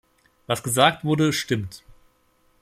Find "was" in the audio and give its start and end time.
0.47-0.63